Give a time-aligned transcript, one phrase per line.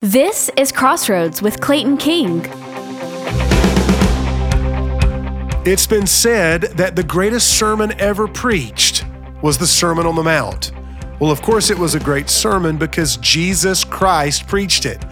[0.00, 2.46] This is Crossroads with Clayton King.
[5.66, 9.04] It's been said that the greatest sermon ever preached
[9.42, 10.70] was the Sermon on the Mount.
[11.18, 15.04] Well, of course, it was a great sermon because Jesus Christ preached it.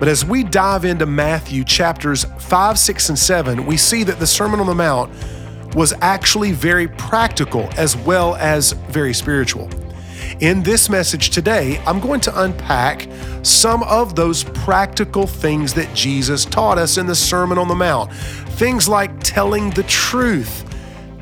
[0.00, 4.26] But as we dive into Matthew chapters 5, 6, and 7, we see that the
[4.26, 5.12] Sermon on the Mount
[5.76, 9.70] was actually very practical as well as very spiritual.
[10.40, 13.08] In this message today, I'm going to unpack
[13.42, 18.12] some of those practical things that Jesus taught us in the Sermon on the Mount.
[18.12, 20.64] Things like telling the truth,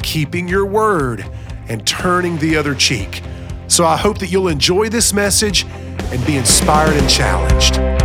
[0.03, 1.25] keeping your word,
[1.69, 3.23] and turning the other cheek.
[3.69, 7.96] So I hope that you'll enjoy this message and be inspired and challenged.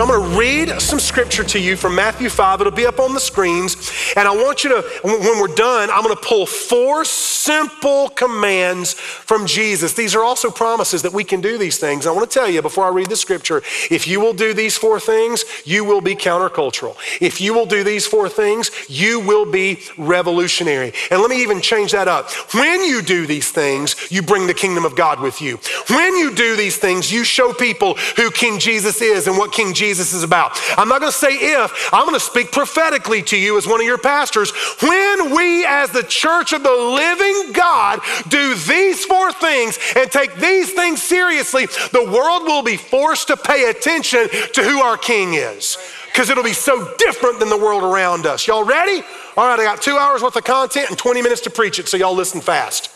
[0.00, 2.62] So I'm going to read some scripture to you from Matthew 5.
[2.62, 3.76] It'll be up on the screens.
[4.16, 8.94] And I want you to, when we're done, I'm going to pull four simple commands
[8.94, 9.92] from Jesus.
[9.92, 12.06] These are also promises that we can do these things.
[12.06, 13.58] I want to tell you before I read the scripture
[13.90, 16.96] if you will do these four things, you will be countercultural.
[17.20, 20.94] If you will do these four things, you will be revolutionary.
[21.10, 22.30] And let me even change that up.
[22.54, 25.58] When you do these things, you bring the kingdom of God with you.
[25.90, 29.74] When you do these things, you show people who King Jesus is and what King
[29.74, 30.52] Jesus is about.
[30.76, 33.80] I'm not going to say if, I'm going to speak prophetically to you as one
[33.80, 34.52] of your pastors.
[34.80, 40.36] When we, as the church of the living God, do these four things and take
[40.36, 45.34] these things seriously, the world will be forced to pay attention to who our King
[45.34, 45.76] is
[46.12, 48.46] because it'll be so different than the world around us.
[48.46, 49.02] Y'all ready?
[49.36, 51.88] All right, I got two hours worth of content and 20 minutes to preach it,
[51.88, 52.90] so y'all listen fast.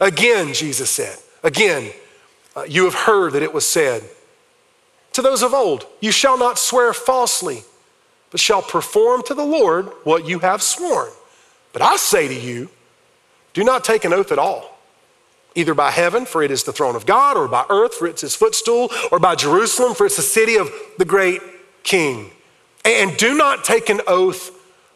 [0.00, 1.92] Again, Jesus said, again,
[2.56, 4.02] uh, you have heard that it was said
[5.12, 7.64] to those of old, You shall not swear falsely,
[8.30, 11.10] but shall perform to the Lord what you have sworn.
[11.72, 12.68] But I say to you,
[13.54, 14.78] do not take an oath at all,
[15.54, 18.22] either by heaven, for it is the throne of God, or by earth, for it's
[18.22, 21.40] his footstool, or by Jerusalem, for it's the city of the great
[21.82, 22.30] king.
[22.84, 24.50] And do not take an oath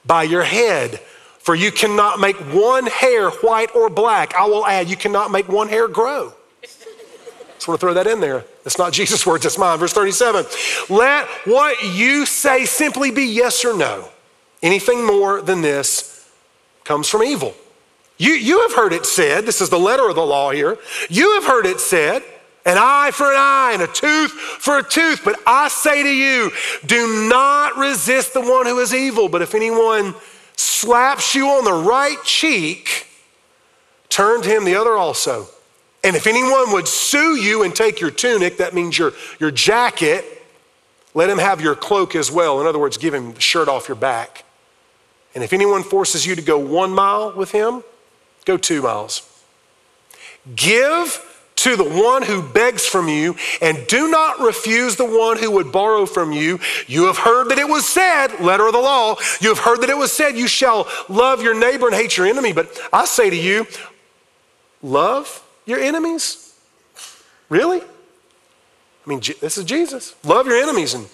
[0.04, 0.98] by your head,
[1.38, 4.34] for you cannot make one hair white or black.
[4.34, 6.32] I will add, you cannot make one hair grow.
[6.62, 8.44] Just want to throw that in there.
[8.66, 9.78] It's not Jesus' words, it's mine.
[9.78, 10.44] Verse 37.
[10.90, 14.08] Let what you say simply be yes or no.
[14.60, 16.28] Anything more than this
[16.82, 17.54] comes from evil.
[18.18, 20.78] You, you have heard it said, this is the letter of the law here.
[21.08, 22.24] You have heard it said,
[22.64, 25.20] an eye for an eye and a tooth for a tooth.
[25.24, 26.50] But I say to you,
[26.84, 29.28] do not resist the one who is evil.
[29.28, 30.14] But if anyone
[30.56, 33.06] slaps you on the right cheek,
[34.08, 35.46] turn to him the other also.
[36.06, 40.24] And if anyone would sue you and take your tunic, that means your, your jacket,
[41.14, 42.60] let him have your cloak as well.
[42.60, 44.44] In other words, give him the shirt off your back.
[45.34, 47.82] And if anyone forces you to go one mile with him,
[48.44, 49.28] go two miles.
[50.54, 51.20] Give
[51.56, 55.72] to the one who begs from you, and do not refuse the one who would
[55.72, 56.60] borrow from you.
[56.86, 59.90] You have heard that it was said, letter of the law, you have heard that
[59.90, 62.52] it was said, you shall love your neighbor and hate your enemy.
[62.52, 63.66] But I say to you,
[64.82, 66.54] love your enemies?
[67.48, 67.80] Really?
[67.80, 70.14] I mean, this is Jesus.
[70.24, 71.06] Love your enemies and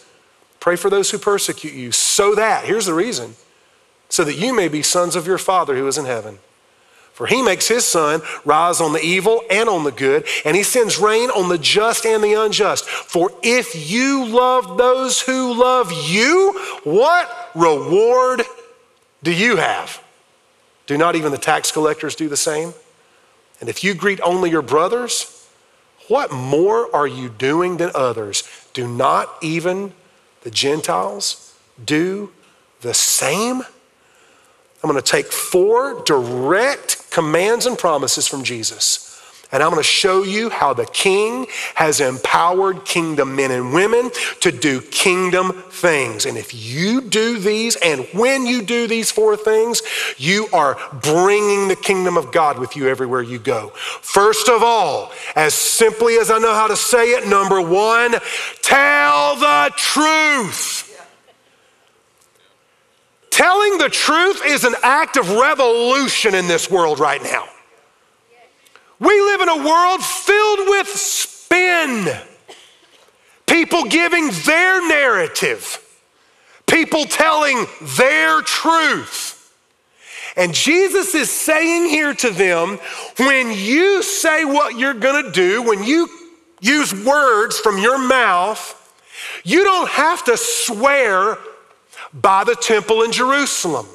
[0.60, 3.34] pray for those who persecute you, so that, here's the reason,
[4.08, 6.38] so that you may be sons of your Father who is in heaven.
[7.12, 10.62] For he makes his sun rise on the evil and on the good, and he
[10.62, 12.86] sends rain on the just and the unjust.
[12.86, 16.52] For if you love those who love you,
[16.84, 18.42] what reward
[19.22, 20.02] do you have?
[20.86, 22.72] Do not even the tax collectors do the same?
[23.62, 25.48] And if you greet only your brothers,
[26.08, 28.42] what more are you doing than others?
[28.72, 29.92] Do not even
[30.40, 32.32] the Gentiles do
[32.80, 33.62] the same?
[33.62, 39.11] I'm going to take four direct commands and promises from Jesus
[39.52, 44.10] and I'm going to show you how the king has empowered kingdom men and women
[44.40, 46.24] to do kingdom things.
[46.24, 49.82] And if you do these, and when you do these four things,
[50.16, 53.68] you are bringing the kingdom of God with you everywhere you go.
[54.00, 58.14] First of all, as simply as I know how to say it, number one,
[58.62, 60.88] tell the truth.
[63.30, 67.46] Telling the truth is an act of revolution in this world right now.
[69.02, 72.08] We live in a world filled with spin.
[73.46, 75.80] People giving their narrative,
[76.68, 77.66] people telling
[77.98, 79.52] their truth.
[80.36, 82.78] And Jesus is saying here to them
[83.18, 86.08] when you say what you're going to do, when you
[86.60, 88.78] use words from your mouth,
[89.42, 91.38] you don't have to swear
[92.14, 93.86] by the temple in Jerusalem.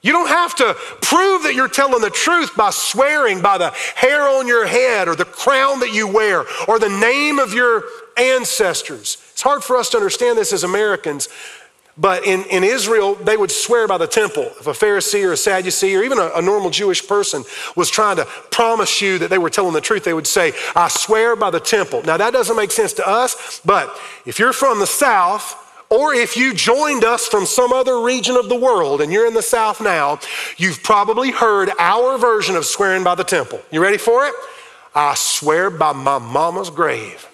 [0.00, 4.22] You don't have to prove that you're telling the truth by swearing by the hair
[4.22, 7.84] on your head or the crown that you wear or the name of your
[8.16, 9.16] ancestors.
[9.32, 11.28] It's hard for us to understand this as Americans,
[11.96, 14.44] but in, in Israel, they would swear by the temple.
[14.60, 17.42] If a Pharisee or a Sadducee or even a, a normal Jewish person
[17.74, 20.86] was trying to promise you that they were telling the truth, they would say, I
[20.86, 22.02] swear by the temple.
[22.04, 26.36] Now, that doesn't make sense to us, but if you're from the South, or if
[26.36, 29.80] you joined us from some other region of the world and you're in the South
[29.80, 30.18] now,
[30.56, 33.60] you've probably heard our version of swearing by the temple.
[33.70, 34.34] You ready for it?
[34.94, 37.26] I swear by my mama's grave.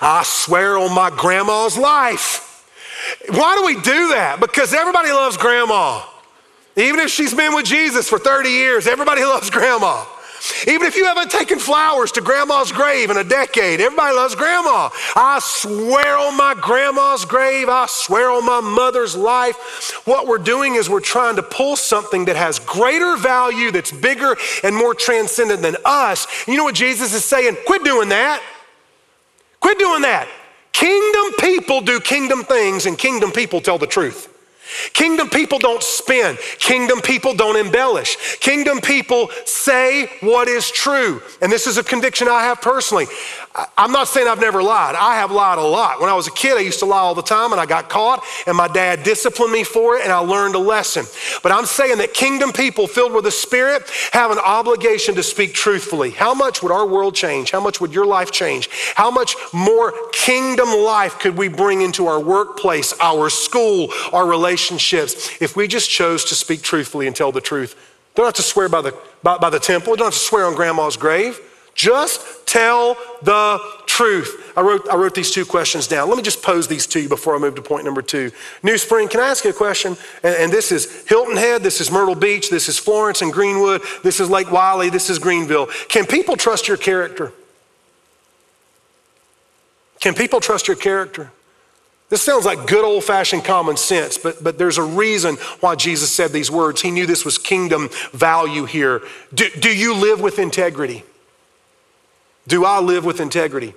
[0.00, 2.66] I swear on my grandma's life.
[3.28, 4.38] Why do we do that?
[4.40, 6.02] Because everybody loves grandma.
[6.76, 10.04] Even if she's been with Jesus for 30 years, everybody loves grandma.
[10.66, 14.90] Even if you haven't taken flowers to grandma's grave in a decade, everybody loves grandma.
[15.14, 20.02] I swear on my grandma's grave, I swear on my mother's life.
[20.04, 24.36] What we're doing is we're trying to pull something that has greater value, that's bigger
[24.64, 26.26] and more transcendent than us.
[26.48, 27.56] You know what Jesus is saying?
[27.66, 28.42] Quit doing that.
[29.60, 30.28] Quit doing that.
[30.72, 34.31] Kingdom people do kingdom things, and kingdom people tell the truth.
[34.92, 36.36] Kingdom people don't spin.
[36.58, 38.16] Kingdom people don't embellish.
[38.40, 41.20] Kingdom people say what is true.
[41.40, 43.06] And this is a conviction I have personally.
[43.76, 44.94] I'm not saying I've never lied.
[44.94, 46.00] I have lied a lot.
[46.00, 47.90] When I was a kid, I used to lie all the time and I got
[47.90, 51.04] caught and my dad disciplined me for it and I learned a lesson.
[51.42, 55.52] But I'm saying that kingdom people filled with the Spirit have an obligation to speak
[55.52, 56.10] truthfully.
[56.10, 57.50] How much would our world change?
[57.50, 58.70] How much would your life change?
[58.94, 64.51] How much more kingdom life could we bring into our workplace, our school, our relationships
[65.40, 67.76] if we just chose to speak truthfully and tell the truth?
[68.14, 70.54] Don't have to swear by the, by, by the temple, don't have to swear on
[70.54, 71.40] grandma's grave.
[71.74, 74.52] Just tell the truth.
[74.56, 76.08] I wrote, I wrote these two questions down.
[76.08, 78.30] Let me just pose these to you before I move to point number two.
[78.62, 79.96] New Spring, can I ask you a question?
[80.22, 83.80] And, and this is Hilton Head, this is Myrtle Beach, this is Florence and Greenwood,
[84.02, 85.68] this is Lake Wylie, this is Greenville.
[85.88, 87.32] Can people trust your character?
[90.00, 91.32] Can people trust your character?
[92.12, 96.12] This sounds like good old fashioned common sense, but, but there's a reason why Jesus
[96.12, 96.82] said these words.
[96.82, 99.00] He knew this was kingdom value here.
[99.32, 101.04] Do, do you live with integrity?
[102.46, 103.72] Do I live with integrity?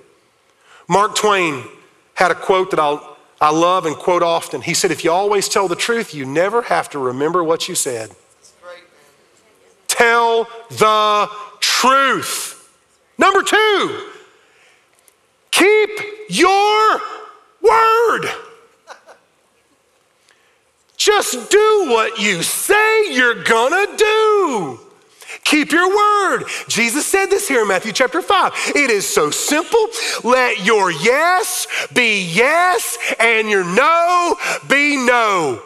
[0.86, 1.64] Mark Twain
[2.12, 4.60] had a quote that I'll, I love and quote often.
[4.60, 7.74] He said, If you always tell the truth, you never have to remember what you
[7.74, 8.10] said.
[9.88, 11.30] Tell the
[11.60, 12.70] truth.
[13.16, 14.10] Number two,
[15.50, 15.88] keep
[16.28, 17.00] your
[17.68, 18.30] word.
[20.96, 24.80] Just do what you say you're gonna do.
[25.44, 26.44] Keep your word.
[26.66, 28.52] Jesus said this here in Matthew chapter 5.
[28.74, 29.86] It is so simple.
[30.24, 34.36] Let your yes be yes and your no
[34.68, 35.62] be no.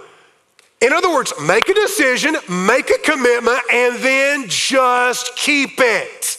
[0.83, 6.39] In other words, make a decision, make a commitment, and then just keep it.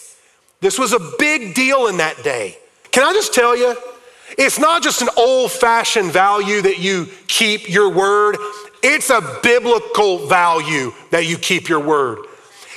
[0.60, 2.58] This was a big deal in that day.
[2.92, 3.76] Can I just tell you?
[4.38, 8.38] It's not just an old fashioned value that you keep your word,
[8.84, 12.20] it's a biblical value that you keep your word.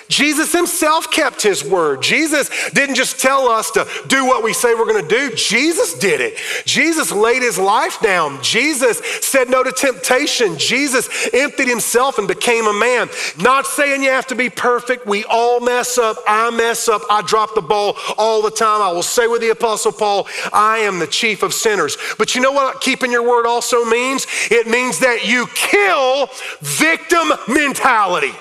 [0.09, 2.03] Jesus himself kept his word.
[2.03, 5.35] Jesus didn't just tell us to do what we say we're going to do.
[5.35, 6.39] Jesus did it.
[6.65, 8.43] Jesus laid his life down.
[8.43, 10.59] Jesus said no to temptation.
[10.59, 13.09] Jesus emptied himself and became a man.
[13.41, 15.07] Not saying you have to be perfect.
[15.07, 16.19] We all mess up.
[16.27, 17.03] I mess up.
[17.11, 18.83] I drop the ball all the time.
[18.83, 21.97] I will say with the Apostle Paul, I am the chief of sinners.
[22.19, 24.27] But you know what keeping your word also means?
[24.51, 26.29] It means that you kill
[26.61, 28.33] victim mentality.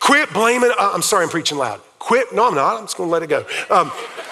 [0.00, 1.80] Quit blaming, uh, I'm sorry, I'm preaching loud.
[1.98, 3.44] Quit, no, I'm not, I'm just gonna let it go.
[3.70, 3.90] Um,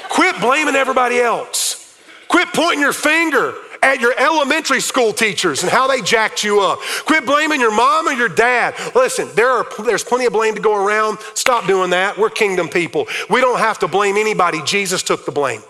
[0.08, 1.98] quit blaming everybody else.
[2.28, 6.80] Quit pointing your finger at your elementary school teachers and how they jacked you up.
[7.04, 8.74] Quit blaming your mom or your dad.
[8.94, 11.18] Listen, there are, there's plenty of blame to go around.
[11.34, 12.16] Stop doing that.
[12.16, 13.06] We're kingdom people.
[13.28, 14.62] We don't have to blame anybody.
[14.62, 15.60] Jesus took the blame.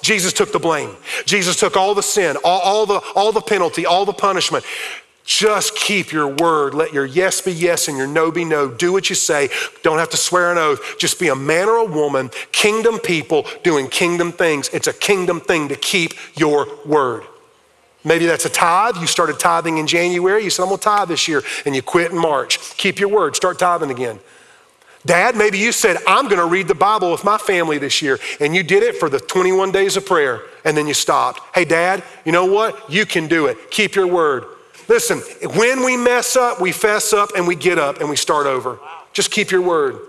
[0.00, 0.96] Jesus took the blame.
[1.26, 4.64] Jesus took all the sin, all, all, the, all the penalty, all the punishment.
[5.24, 6.74] Just keep your word.
[6.74, 8.68] Let your yes be yes and your no be no.
[8.68, 9.50] Do what you say.
[9.82, 10.98] Don't have to swear an oath.
[10.98, 14.68] Just be a man or a woman, kingdom people doing kingdom things.
[14.70, 17.24] It's a kingdom thing to keep your word.
[18.04, 18.96] Maybe that's a tithe.
[18.96, 20.42] You started tithing in January.
[20.42, 21.42] You said, I'm going to tithe this year.
[21.64, 22.58] And you quit in March.
[22.76, 23.36] Keep your word.
[23.36, 24.18] Start tithing again.
[25.04, 28.18] Dad, maybe you said, I'm going to read the Bible with my family this year.
[28.40, 30.42] And you did it for the 21 days of prayer.
[30.64, 31.40] And then you stopped.
[31.54, 32.90] Hey, Dad, you know what?
[32.90, 33.70] You can do it.
[33.70, 34.46] Keep your word.
[34.88, 35.18] Listen,
[35.56, 38.78] when we mess up, we fess up and we get up and we start over.
[39.12, 40.00] Just keep your word.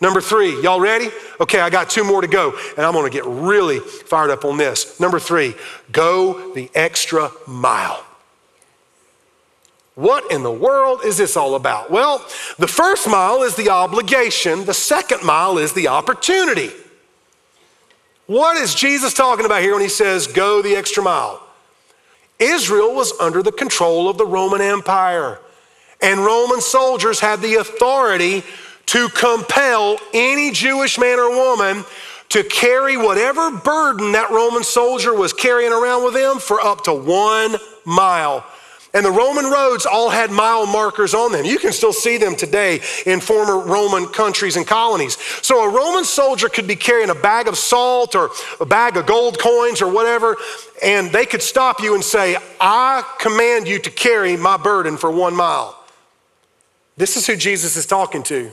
[0.00, 1.08] Number three, y'all ready?
[1.40, 4.58] Okay, I got two more to go, and I'm gonna get really fired up on
[4.58, 5.00] this.
[5.00, 5.54] Number three,
[5.90, 8.04] go the extra mile.
[9.94, 11.90] What in the world is this all about?
[11.90, 12.18] Well,
[12.58, 16.70] the first mile is the obligation, the second mile is the opportunity.
[18.26, 21.45] What is Jesus talking about here when he says, go the extra mile?
[22.38, 25.38] Israel was under the control of the Roman Empire,
[26.00, 28.42] and Roman soldiers had the authority
[28.86, 31.84] to compel any Jewish man or woman
[32.28, 36.92] to carry whatever burden that Roman soldier was carrying around with him for up to
[36.92, 38.44] one mile.
[38.94, 41.44] And the Roman roads all had mile markers on them.
[41.44, 45.18] You can still see them today in former Roman countries and colonies.
[45.42, 49.06] So a Roman soldier could be carrying a bag of salt or a bag of
[49.06, 50.36] gold coins or whatever,
[50.82, 55.10] and they could stop you and say, I command you to carry my burden for
[55.10, 55.78] one mile.
[56.96, 58.50] This is who Jesus is talking to.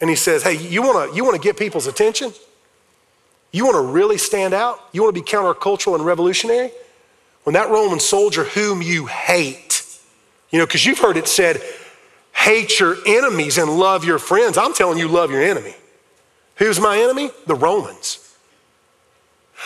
[0.00, 2.32] And he says, Hey, you wanna, you wanna get people's attention?
[3.52, 4.80] You wanna really stand out?
[4.92, 6.70] You wanna be countercultural and revolutionary?
[7.44, 9.67] When that Roman soldier whom you hate,
[10.50, 11.62] you know, because you've heard it said,
[12.32, 14.56] hate your enemies and love your friends.
[14.56, 15.74] I'm telling you, love your enemy.
[16.56, 17.30] Who's my enemy?
[17.46, 18.24] The Romans.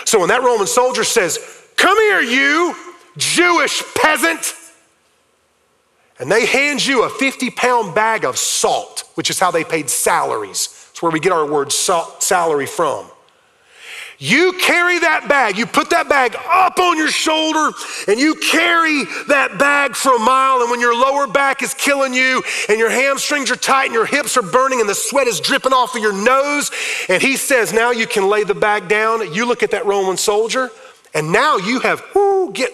[0.05, 1.39] So when that Roman soldier says,
[1.77, 2.77] Come here, you
[3.17, 4.55] Jewish peasant,
[6.19, 9.91] and they hand you a 50 pound bag of salt, which is how they paid
[9.91, 10.89] salaries.
[10.91, 13.07] It's where we get our word salt, salary from.
[14.25, 17.77] You carry that bag, you put that bag up on your shoulder,
[18.07, 20.61] and you carry that bag for a mile.
[20.61, 24.07] And when your lower back is killing you, and your hamstrings are tight, and your
[24.07, 26.71] hips are burning, and the sweat is dripping off of your nose,
[27.09, 29.35] and he says, Now you can lay the bag down.
[29.35, 30.71] You look at that Roman soldier,
[31.15, 32.71] and now you have, whoo, get,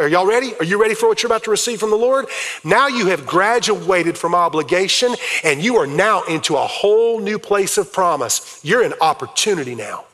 [0.00, 0.56] are y'all ready?
[0.56, 2.26] Are you ready for what you're about to receive from the Lord?
[2.64, 7.76] Now you have graduated from obligation and you are now into a whole new place
[7.76, 8.58] of promise.
[8.64, 10.06] You're in opportunity now.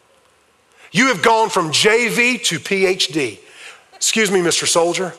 [0.93, 3.39] You have gone from JV to PhD.
[3.95, 4.67] Excuse me, Mr.
[4.67, 5.15] Soldier.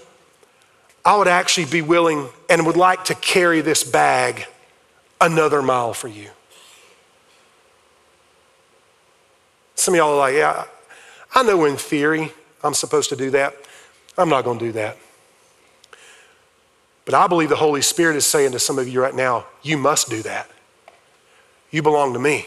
[1.05, 4.45] I would actually be willing and would like to carry this bag
[5.21, 6.29] another mile for you.
[9.75, 10.65] Some of y'all are like, yeah,
[11.33, 12.31] I know in theory
[12.63, 13.55] I'm supposed to do that.
[14.17, 14.97] I'm not going to do that.
[17.05, 19.77] But I believe the Holy Spirit is saying to some of you right now, you
[19.77, 20.49] must do that.
[21.71, 22.45] You belong to me.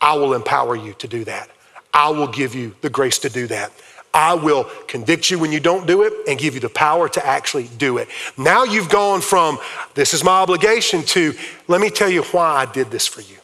[0.00, 1.48] I will empower you to do that.
[1.92, 3.72] I will give you the grace to do that.
[4.14, 7.26] I will convict you when you don't do it and give you the power to
[7.26, 8.08] actually do it.
[8.36, 9.58] Now you've gone from
[9.94, 11.34] this is my obligation to
[11.66, 13.36] let me tell you why I did this for you.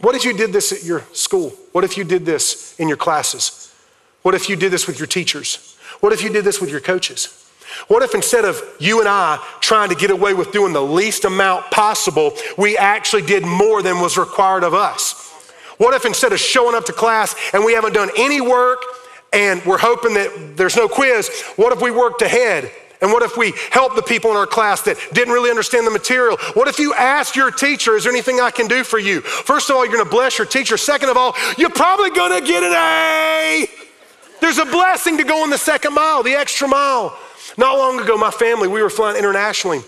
[0.00, 1.50] What if you did this at your school?
[1.72, 3.74] What if you did this in your classes?
[4.22, 5.76] What if you did this with your teachers?
[6.00, 7.50] What if you did this with your coaches?
[7.88, 11.24] What if instead of you and I trying to get away with doing the least
[11.24, 15.27] amount possible, we actually did more than was required of us?
[15.78, 18.82] What if instead of showing up to class and we haven't done any work
[19.32, 22.70] and we're hoping that there's no quiz, what if we worked ahead?
[23.00, 25.90] And what if we help the people in our class that didn't really understand the
[25.90, 26.36] material?
[26.54, 29.20] What if you ask your teacher, is there anything I can do for you?
[29.20, 30.76] First of all, you're gonna bless your teacher.
[30.76, 33.68] Second of all, you're probably gonna get an A.
[34.40, 37.16] There's a blessing to going the second mile, the extra mile.
[37.56, 39.82] Not long ago, my family, we were flying internationally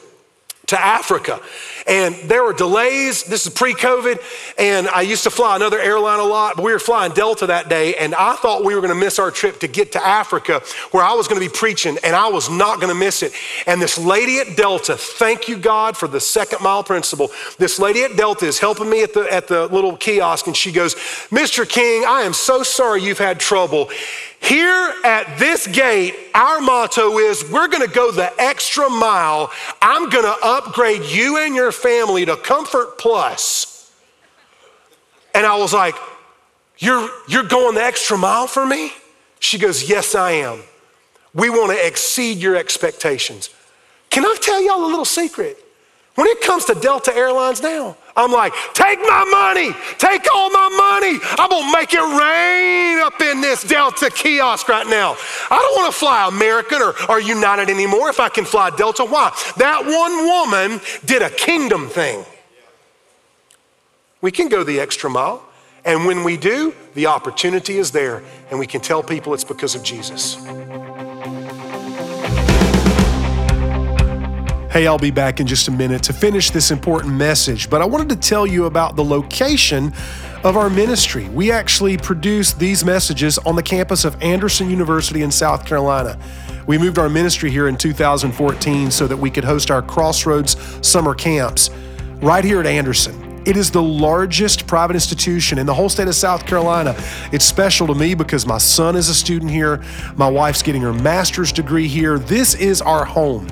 [0.70, 1.40] to Africa.
[1.86, 3.24] And there were delays.
[3.24, 4.20] This is pre COVID.
[4.58, 7.68] And I used to fly another airline a lot, but we were flying Delta that
[7.68, 7.96] day.
[7.96, 10.62] And I thought we were going to miss our trip to get to Africa
[10.92, 13.32] where I was going to be preaching, and I was not going to miss it.
[13.66, 17.30] And this lady at Delta, thank you, God, for the second mile principle.
[17.58, 20.70] This lady at Delta is helping me at the, at the little kiosk, and she
[20.70, 20.94] goes,
[21.30, 21.68] Mr.
[21.68, 23.90] King, I am so sorry you've had trouble.
[24.40, 29.52] Here at this gate, our motto is we're gonna go the extra mile.
[29.82, 33.92] I'm gonna upgrade you and your family to Comfort Plus.
[35.34, 35.94] And I was like,
[36.78, 38.92] You're, you're going the extra mile for me?
[39.40, 40.62] She goes, Yes, I am.
[41.34, 43.50] We wanna exceed your expectations.
[44.08, 45.62] Can I tell y'all a little secret?
[46.16, 50.68] When it comes to Delta Airlines now, I'm like, take my money, take all my
[50.68, 51.18] money.
[51.38, 55.16] I'm gonna make it rain up in this Delta kiosk right now.
[55.50, 59.04] I don't wanna fly American or, or United anymore if I can fly Delta.
[59.04, 59.32] Why?
[59.56, 62.24] That one woman did a kingdom thing.
[64.20, 65.42] We can go the extra mile.
[65.84, 69.74] And when we do, the opportunity is there, and we can tell people it's because
[69.74, 70.36] of Jesus.
[74.70, 77.86] Hey, I'll be back in just a minute to finish this important message, but I
[77.86, 79.92] wanted to tell you about the location
[80.44, 81.28] of our ministry.
[81.30, 86.16] We actually produce these messages on the campus of Anderson University in South Carolina.
[86.68, 91.14] We moved our ministry here in 2014 so that we could host our Crossroads summer
[91.14, 91.70] camps
[92.22, 93.42] right here at Anderson.
[93.44, 96.94] It is the largest private institution in the whole state of South Carolina.
[97.32, 99.82] It's special to me because my son is a student here,
[100.14, 102.20] my wife's getting her master's degree here.
[102.20, 103.48] This is our home.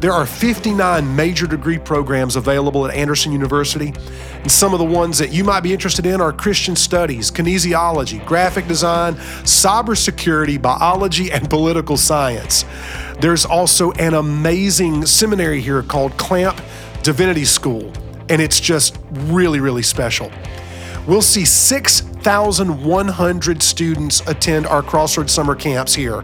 [0.00, 3.94] There are 59 major degree programs available at Anderson University,
[4.42, 8.22] and some of the ones that you might be interested in are Christian studies, kinesiology,
[8.26, 12.66] graphic design, cybersecurity, biology, and political science.
[13.20, 16.60] There's also an amazing seminary here called Clamp
[17.02, 17.90] Divinity School,
[18.28, 20.30] and it's just really, really special.
[21.06, 26.22] We'll see 6,100 students attend our Crossroads summer camps here.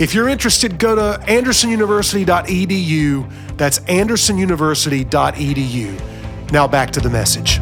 [0.00, 3.58] If you're interested, go to andersonuniversity.edu.
[3.58, 6.52] That's andersonuniversity.edu.
[6.52, 7.58] Now back to the message.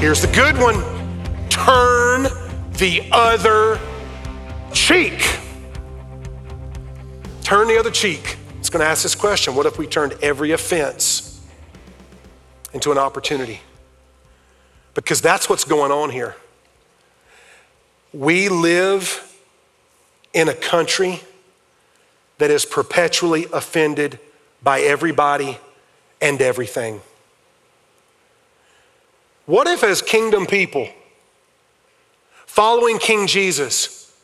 [0.00, 0.82] Here's the good one
[1.48, 2.24] turn
[2.72, 3.78] the other
[4.72, 5.38] cheek.
[7.44, 8.36] Turn the other cheek.
[8.58, 11.40] It's going to ask this question What if we turned every offense
[12.72, 13.60] into an opportunity?
[14.94, 16.34] Because that's what's going on here.
[18.12, 19.22] We live
[20.36, 21.18] in a country
[22.36, 24.20] that is perpetually offended
[24.62, 25.58] by everybody
[26.20, 27.00] and everything.
[29.46, 30.90] What if, as kingdom people,
[32.44, 34.14] following King Jesus,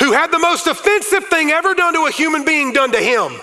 [0.00, 3.40] who had the most offensive thing ever done to a human being done to him,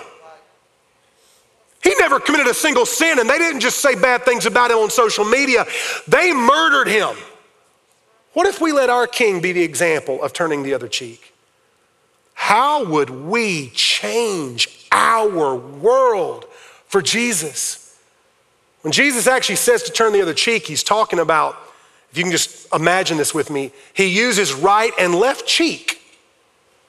[1.82, 4.76] he never committed a single sin, and they didn't just say bad things about him
[4.76, 5.64] on social media,
[6.06, 7.16] they murdered him.
[8.34, 11.27] What if we let our king be the example of turning the other cheek?
[12.40, 16.46] How would we change our world
[16.86, 17.98] for Jesus?
[18.82, 21.58] When Jesus actually says to turn the other cheek, he's talking about,
[22.12, 26.00] if you can just imagine this with me, he uses right and left cheek.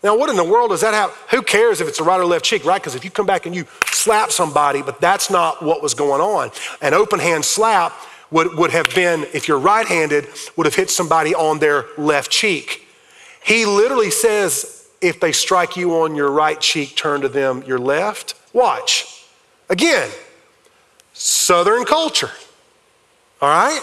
[0.03, 1.09] Now, what in the world does that have?
[1.31, 2.79] Who cares if it's a right or left cheek, right?
[2.79, 6.21] Because if you come back and you slap somebody, but that's not what was going
[6.21, 6.51] on.
[6.81, 7.91] An open hand slap
[8.29, 12.31] would, would have been, if you're right handed, would have hit somebody on their left
[12.31, 12.85] cheek.
[13.43, 17.79] He literally says, if they strike you on your right cheek, turn to them your
[17.79, 18.35] left.
[18.53, 19.25] Watch.
[19.69, 20.09] Again,
[21.13, 22.31] Southern culture.
[23.41, 23.81] All right?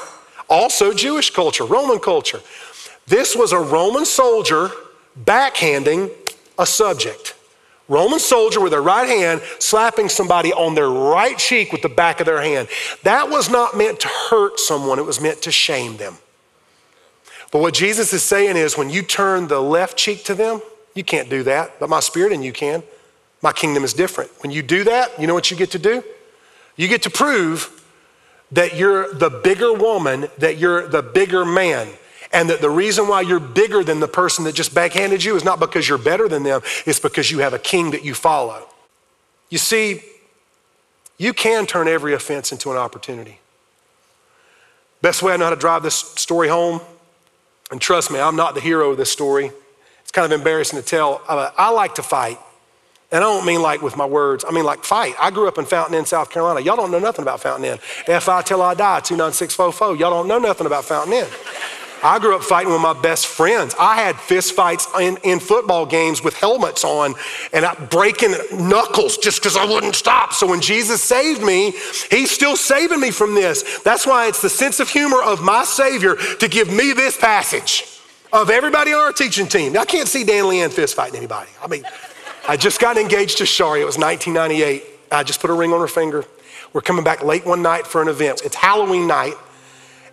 [0.49, 2.41] Also Jewish culture, Roman culture.
[3.07, 4.71] This was a Roman soldier
[5.25, 6.11] backhanding
[6.59, 7.35] a subject.
[7.89, 12.21] Roman soldier with their right hand slapping somebody on their right cheek with the back
[12.21, 12.69] of their hand.
[13.05, 16.17] That was not meant to hurt someone, it was meant to shame them.
[17.53, 20.61] But what Jesus is saying is when you turn the left cheek to them,
[20.97, 22.83] you can't do that, but my spirit in you can.
[23.43, 24.31] My kingdom is different.
[24.43, 26.03] When you do that, you know what you get to do?
[26.77, 27.85] You get to prove
[28.53, 31.89] that you're the bigger woman, that you're the bigger man,
[32.33, 35.45] and that the reason why you're bigger than the person that just backhanded you is
[35.45, 38.67] not because you're better than them, it's because you have a king that you follow.
[39.51, 40.01] You see,
[41.19, 43.41] you can turn every offense into an opportunity.
[45.03, 46.81] Best way I know how to drive this story home,
[47.71, 49.51] and trust me, I'm not the hero of this story
[50.13, 51.23] kind of embarrassing to tell.
[51.29, 52.39] Uh, I like to fight.
[53.13, 55.15] And I don't mean like with my words, I mean like fight.
[55.21, 56.61] I grew up in Fountain Inn, South Carolina.
[56.61, 57.79] Y'all don't know nothing about Fountain Inn.
[58.09, 59.97] F I till I die, 29644.
[59.97, 61.29] Y'all don't know nothing about Fountain Inn.
[62.03, 63.75] I grew up fighting with my best friends.
[63.79, 67.15] I had fist fights in, in football games with helmets on
[67.53, 70.33] and I, breaking knuckles just because I wouldn't stop.
[70.33, 71.73] So when Jesus saved me,
[72.11, 73.81] He's still saving me from this.
[73.81, 77.96] That's why it's the sense of humor of my Savior to give me this passage
[78.33, 79.77] of everybody on our teaching team.
[79.77, 81.51] I can't see Dan Lian fist fighting anybody.
[81.63, 81.85] I mean,
[82.49, 83.81] I just got engaged to Sharie.
[83.81, 84.85] It was 1998.
[85.11, 86.25] I just put a ring on her finger.
[86.73, 88.43] We're coming back late one night for an event.
[88.45, 89.35] It's Halloween night,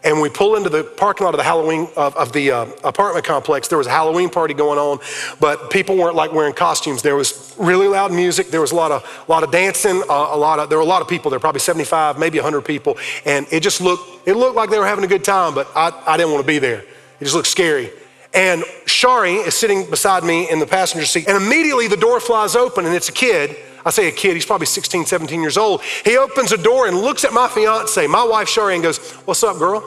[0.04, 3.26] and we pull into the parking lot of the Halloween of, of the uh, apartment
[3.26, 3.68] complex.
[3.68, 5.00] There was a Halloween party going on,
[5.40, 7.02] but people weren't like wearing costumes.
[7.02, 8.50] There was really loud music.
[8.50, 10.02] There was a lot of a lot of dancing.
[10.10, 11.30] Uh, a lot of there were a lot of people.
[11.30, 14.80] There were probably 75, maybe 100 people, and it just looked it looked like they
[14.80, 15.54] were having a good time.
[15.54, 16.80] But I, I didn't want to be there.
[16.80, 17.92] It just looked scary.
[18.34, 22.56] And Sharie is sitting beside me in the passenger seat, and immediately the door flies
[22.56, 23.56] open, and it's a kid.
[23.86, 25.82] I say a kid, he's probably 16, 17 years old.
[25.84, 29.44] He opens the door and looks at my fiance, my wife Sharie, and goes, What's
[29.44, 29.84] up, girl?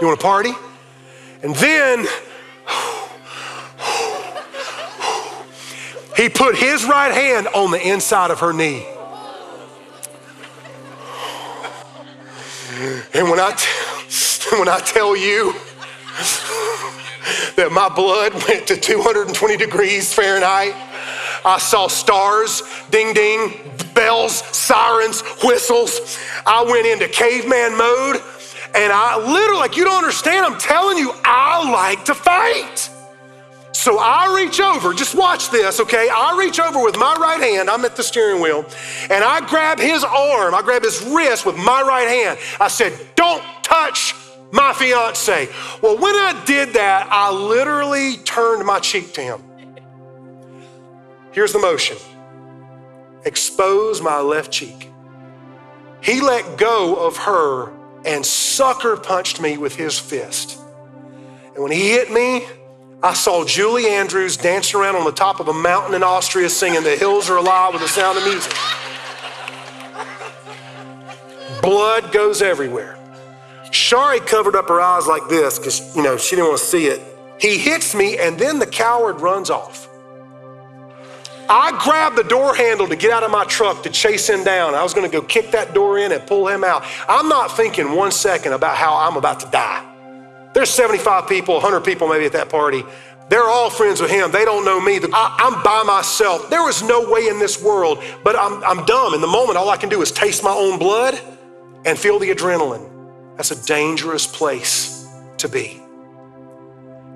[0.00, 0.52] You want to party?
[1.42, 2.06] And then
[6.16, 8.86] he put his right hand on the inside of her knee.
[13.14, 15.54] And when I, t- when I tell you,
[17.56, 20.74] that my blood went to 220 degrees Fahrenheit.
[21.44, 23.60] I saw stars, ding ding,
[23.94, 26.18] bells, sirens, whistles.
[26.46, 28.22] I went into caveman mode
[28.74, 32.88] and I literally, like, you don't understand, I'm telling you, I like to fight.
[33.72, 36.08] So I reach over, just watch this, okay?
[36.08, 38.64] I reach over with my right hand, I'm at the steering wheel,
[39.10, 42.38] and I grab his arm, I grab his wrist with my right hand.
[42.60, 44.14] I said, Don't touch
[44.52, 45.48] my fiance.
[45.80, 49.42] Well, when I did that, I literally turned my cheek to him.
[51.32, 51.96] Here's the motion
[53.24, 54.90] expose my left cheek.
[56.02, 57.72] He let go of her
[58.04, 60.58] and sucker punched me with his fist.
[61.54, 62.46] And when he hit me,
[63.02, 66.82] I saw Julie Andrews dancing around on the top of a mountain in Austria singing
[66.82, 68.52] The Hills Are Alive with the sound of music.
[71.62, 73.01] Blood goes everywhere.
[73.92, 76.86] Sharie covered up her eyes like this because, you know, she didn't want to see
[76.86, 77.02] it.
[77.38, 79.86] He hits me, and then the coward runs off.
[81.46, 84.74] I grabbed the door handle to get out of my truck to chase him down.
[84.74, 86.84] I was going to go kick that door in and pull him out.
[87.06, 89.84] I'm not thinking one second about how I'm about to die.
[90.54, 92.84] There's 75 people, 100 people maybe at that party.
[93.28, 94.32] They're all friends with him.
[94.32, 95.00] They don't know me.
[95.12, 96.48] I, am by myself.
[96.48, 99.12] There is no way in this world, but I'm, I'm dumb.
[99.12, 101.20] In the moment, all I can do is taste my own blood
[101.84, 102.91] and feel the adrenaline.
[103.36, 105.80] That's a dangerous place to be.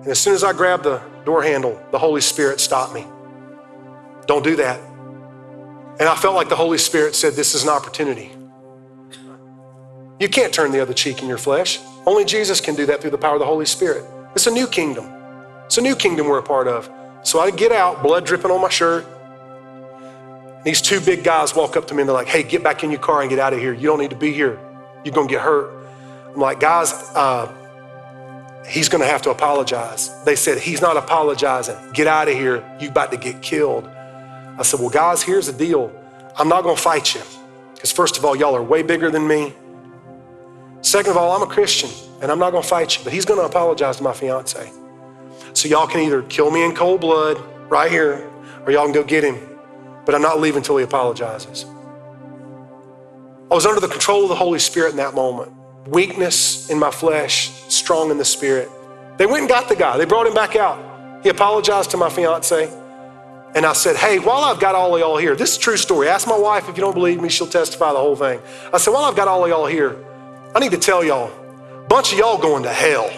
[0.01, 3.07] And as soon as I grabbed the door handle, the Holy Spirit stopped me.
[4.27, 4.81] Don't do that.
[5.99, 8.31] And I felt like the Holy Spirit said, This is an opportunity.
[10.19, 11.79] You can't turn the other cheek in your flesh.
[12.07, 14.05] Only Jesus can do that through the power of the Holy Spirit.
[14.35, 15.11] It's a new kingdom.
[15.67, 16.91] It's a new kingdom we're a part of.
[17.23, 19.07] So I get out, blood dripping on my shirt.
[20.65, 22.91] These two big guys walk up to me and they're like, hey, get back in
[22.91, 23.73] your car and get out of here.
[23.73, 24.59] You don't need to be here.
[25.05, 25.76] You're going to get hurt.
[26.37, 27.51] I'm like, guys, uh,
[28.69, 30.23] he's going to have to apologize.
[30.25, 31.75] They said, he's not apologizing.
[31.95, 32.63] Get out of here.
[32.79, 33.87] You about to get killed.
[34.59, 35.91] I said, well, guys, here's the deal.
[36.37, 37.23] I'm not going to fight you.
[37.73, 39.55] Because first of all, y'all are way bigger than me.
[40.83, 41.89] Second of all, I'm a Christian
[42.21, 44.71] and I'm not going to fight you, but he's going to apologize to my fiance.
[45.55, 48.31] So y'all can either kill me in cold blood right here
[48.67, 49.39] or y'all can go get him.
[50.05, 51.65] But I'm not leaving until he apologizes.
[53.51, 55.51] I was under the control of the Holy Spirit in that moment.
[55.87, 58.69] Weakness in my flesh, strong in the spirit.
[59.19, 59.97] They went and got the guy.
[59.97, 61.23] They brought him back out.
[61.23, 62.71] He apologized to my fiance.
[63.55, 66.09] And I said, Hey, while I've got all of y'all here, this is true story.
[66.09, 68.41] Ask my wife if you don't believe me, she'll testify the whole thing.
[68.73, 69.97] I said, While I've got all of y'all here,
[70.55, 71.31] I need to tell y'all,
[71.89, 73.11] bunch of y'all going to hell.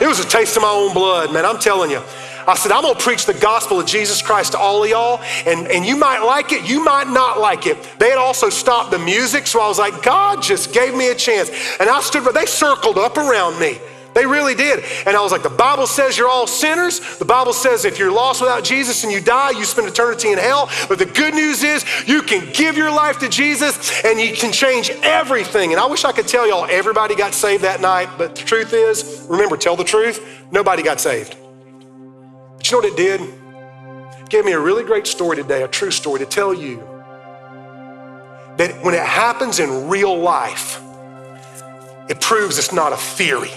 [0.00, 1.44] It was a taste of my own blood, man.
[1.44, 2.02] I'm telling you.
[2.46, 5.66] I said, I'm gonna preach the gospel of Jesus Christ to all of y'all, and,
[5.68, 7.76] and you might like it, you might not like it.
[7.98, 11.14] They had also stopped the music, so I was like, God just gave me a
[11.14, 11.50] chance.
[11.80, 13.78] And I stood, they circled up around me.
[14.14, 14.84] They really did.
[15.06, 17.18] And I was like, the Bible says you're all sinners.
[17.18, 20.38] The Bible says if you're lost without Jesus and you die, you spend eternity in
[20.38, 20.70] hell.
[20.88, 24.52] But the good news is you can give your life to Jesus and you can
[24.52, 25.72] change everything.
[25.72, 28.08] And I wish I could tell y'all everybody got saved that night.
[28.16, 31.36] But the truth is, remember, tell the truth, nobody got saved.
[32.64, 33.20] But you know what it did?
[34.22, 36.78] It gave me a really great story today, a true story to tell you
[38.56, 40.80] that when it happens in real life,
[42.08, 43.50] it proves it's not a theory.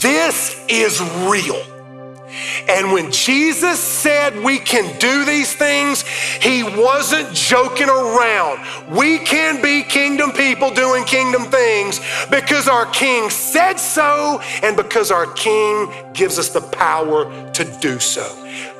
[0.00, 1.62] This is real.
[2.68, 8.60] And when Jesus said we can do these things, he wasn't joking around.
[8.88, 15.10] We can be kingdom people doing kingdom things because our king said so and because
[15.10, 18.24] our king gives us the power to do so.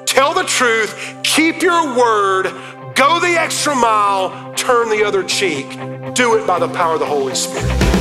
[0.06, 2.44] Tell the truth, keep your word,
[2.94, 5.70] go the extra mile, turn the other cheek.
[6.14, 7.91] Do it by the power of the Holy Spirit.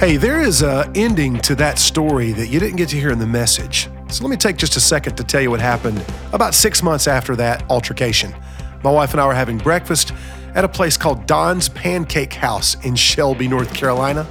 [0.00, 3.18] Hey, there is an ending to that story that you didn't get to hear in
[3.18, 3.90] the message.
[4.08, 7.06] So let me take just a second to tell you what happened about six months
[7.06, 8.34] after that altercation.
[8.82, 10.14] My wife and I were having breakfast
[10.54, 14.26] at a place called Don's Pancake House in Shelby, North Carolina.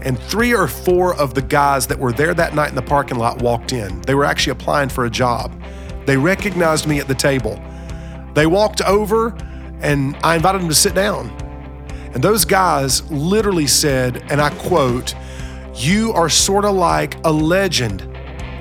[0.00, 3.18] And three or four of the guys that were there that night in the parking
[3.18, 4.00] lot walked in.
[4.00, 5.52] They were actually applying for a job.
[6.06, 7.62] They recognized me at the table.
[8.32, 9.36] They walked over
[9.82, 11.36] and I invited them to sit down.
[12.12, 15.14] And those guys literally said, and I quote,
[15.74, 18.02] You are sort of like a legend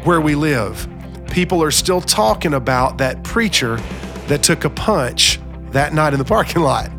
[0.04, 0.88] where we live.
[1.32, 3.78] People are still talking about that preacher
[4.28, 5.40] that took a punch
[5.72, 6.92] that night in the parking lot.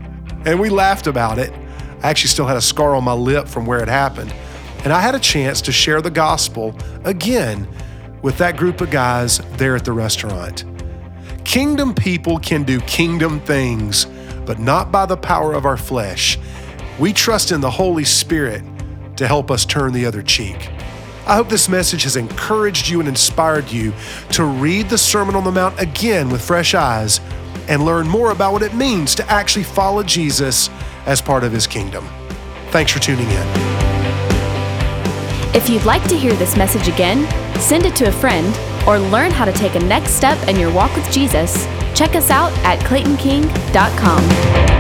[0.44, 1.52] And we laughed about it.
[2.02, 4.34] I actually still had a scar on my lip from where it happened.
[4.84, 7.68] And I had a chance to share the gospel again
[8.22, 10.64] with that group of guys there at the restaurant.
[11.44, 14.06] Kingdom people can do kingdom things
[14.50, 16.36] but not by the power of our flesh.
[16.98, 18.64] We trust in the Holy Spirit
[19.14, 20.68] to help us turn the other cheek.
[21.24, 23.92] I hope this message has encouraged you and inspired you
[24.32, 27.20] to read the Sermon on the Mount again with fresh eyes
[27.68, 30.68] and learn more about what it means to actually follow Jesus
[31.06, 32.04] as part of his kingdom.
[32.70, 33.46] Thanks for tuning in.
[35.54, 37.24] If you'd like to hear this message again,
[37.60, 38.52] send it to a friend,
[38.84, 41.68] or learn how to take a next step in your walk with Jesus,
[42.00, 44.79] check us out at claytonking.com.